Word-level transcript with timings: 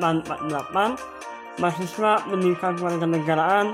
190348 0.00 1.60
Mahasiswa 1.60 2.12
Pendidikan 2.24 2.72
Kewarganegaraan 2.80 3.66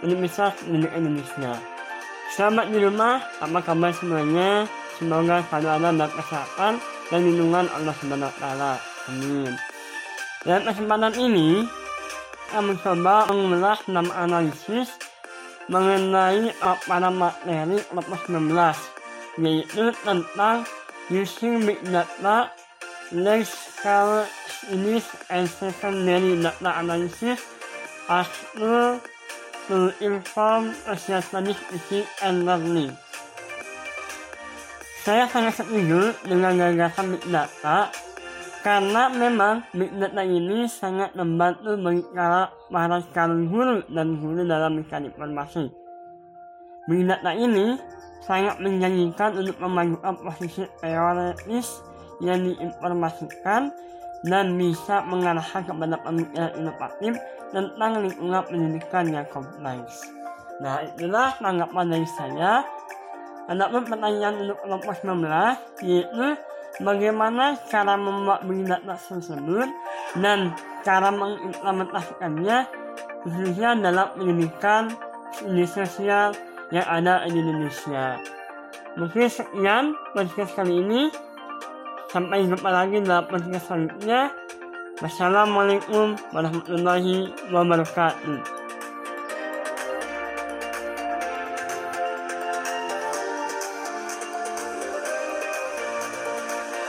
Universitas 0.00 0.56
Indonesia 0.64 1.58
Sahabat 2.28 2.68
di 2.70 2.78
rumah, 2.78 3.24
apa 3.40 3.58
kabar 3.64 3.88
semuanya? 3.90 4.68
Semoga 5.00 5.40
selalu 5.48 5.68
ada 5.74 5.90
dalam 5.90 6.12
kesehatan 6.12 6.72
dan 7.08 7.20
lindungan 7.24 7.66
Allah 7.72 7.94
Subhanahu 7.98 8.28
wa 8.28 8.36
taala. 8.36 8.72
Amin. 9.08 9.52
Dalam 10.44 10.62
kesempatan 10.68 11.14
ini, 11.16 11.64
kami 12.52 12.76
mencoba 12.76 13.32
mengulas 13.32 13.80
enam 13.88 14.06
analisis 14.12 14.92
mengenai 15.72 16.52
para 16.60 17.08
materi 17.08 17.80
kelompok 17.88 18.20
19 18.28 19.42
yaitu 19.42 19.84
tentang 20.04 20.68
using 21.08 21.64
big 21.64 21.80
data 21.88 22.52
large 23.12 23.48
scale 23.48 24.28
unit 24.68 25.04
and 25.32 25.48
secondary 25.48 26.36
data 26.36 26.70
analysis 26.76 27.40
as 28.08 28.28
tool 28.52 29.00
to 29.68 29.92
inform 30.00 30.72
social 30.84 31.20
studies 31.20 31.60
and 32.24 32.44
learning. 32.44 32.92
Saya 35.04 35.24
sangat 35.28 35.64
setuju 35.64 36.12
dengan 36.28 36.52
gagasan 36.56 37.16
big 37.16 37.24
data 37.32 37.88
karena 38.60 39.08
memang 39.08 39.64
big 39.72 39.88
data 39.96 40.20
ini 40.20 40.68
sangat 40.68 41.16
membantu 41.16 41.80
bagi 41.80 42.04
para 42.68 43.00
calon 43.16 43.48
guru 43.48 43.80
dan 43.88 44.20
guru 44.20 44.44
dalam 44.44 44.76
mencari 44.76 45.08
informasi. 45.08 45.72
Big 46.88 47.08
data 47.08 47.32
ini 47.32 47.80
sangat 48.20 48.60
menjanjikan 48.60 49.32
untuk 49.40 49.56
memajukan 49.64 50.12
posisi 50.20 50.68
teoritis 50.84 51.87
yang 52.18 52.42
diinformasikan 52.42 53.70
dan 54.26 54.58
bisa 54.58 55.06
mengarahkan 55.06 55.62
kepada 55.62 55.96
pemikiran 56.02 56.50
inovatif 56.58 57.12
tentang 57.54 58.02
lingkungan 58.02 58.42
pendidikan 58.44 59.04
yang 59.08 59.26
kompleks. 59.30 60.10
Nah, 60.58 60.82
itulah 60.82 61.38
tanggapan 61.38 61.86
dari 61.86 62.08
saya. 62.18 62.66
Adapun 63.48 63.86
pertanyaan 63.86 64.44
untuk 64.44 64.58
kelompok 64.60 64.92
19 65.00 65.24
yaitu 65.86 66.26
bagaimana 66.84 67.56
cara 67.70 67.96
membuat 67.96 68.44
data 68.44 68.94
tersebut 68.98 69.68
dan 70.20 70.52
cara 70.84 71.08
mengimplementasikannya 71.08 72.68
khususnya 73.24 73.70
dalam 73.80 74.12
pendidikan 74.20 74.92
studi 75.32 75.64
sosial 75.64 76.36
yang 76.68 76.86
ada 76.86 77.24
di 77.24 77.38
Indonesia. 77.40 78.20
Mungkin 78.98 79.26
sekian 79.30 79.94
podcast 80.12 80.52
kali 80.58 80.74
ini. 80.82 81.08
Sampai 82.08 82.48
jumpa 82.48 82.72
lagi 82.72 83.04
dalam 83.04 83.28
podcast 83.28 83.68
selanjutnya. 83.68 84.32
Wassalamualaikum 85.04 86.16
warahmatullahi 86.32 87.30
wabarakatuh. 87.52 88.57